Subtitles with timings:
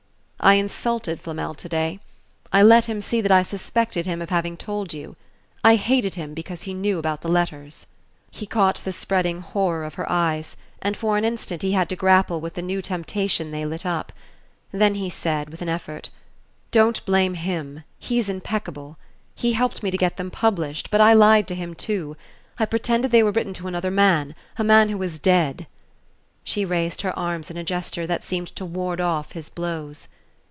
[0.43, 1.99] "I insulted Flamel to day.
[2.51, 5.15] I let him see that I suspected him of having told you.
[5.63, 7.85] I hated him because he knew about the letters."
[8.31, 11.95] He caught the spreading horror of her eyes, and for an instant he had to
[11.95, 14.11] grapple with the new temptation they lit up.
[14.71, 16.09] Then he said, with an effort
[16.71, 18.97] "Don't blame him he's impeccable.
[19.35, 22.17] He helped me to get them published; but I lied to him too;
[22.57, 24.33] I pretended they were written to another man...
[24.57, 25.67] a man who was dead...."
[26.43, 30.07] She raised her arms in a gesture that seemed to ward off his blows.